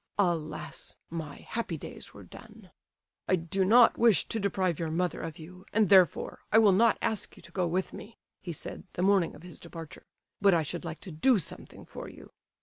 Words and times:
Alas, 0.17 0.95
my 1.11 1.35
happy 1.47 1.77
days 1.77 2.11
were 2.11 2.23
done!" 2.23 2.71
"'I 3.27 3.35
do 3.35 3.63
not 3.63 3.99
wish 3.99 4.27
to 4.29 4.39
deprive 4.39 4.79
your 4.79 4.89
mother 4.89 5.21
of 5.21 5.37
you, 5.37 5.63
and, 5.71 5.89
therefore, 5.89 6.39
I 6.51 6.57
will 6.57 6.71
not 6.71 6.97
ask 7.03 7.37
you 7.37 7.43
to 7.43 7.51
go 7.51 7.67
with 7.67 7.93
me,' 7.93 8.17
he 8.41 8.51
said, 8.51 8.83
the 8.93 9.03
morning 9.03 9.35
of 9.35 9.43
his 9.43 9.59
departure, 9.59 10.07
'but 10.41 10.55
I 10.55 10.63
should 10.63 10.83
like 10.83 11.01
to 11.01 11.11
do 11.11 11.37
something 11.37 11.85
for 11.85 12.09
you. 12.09 12.31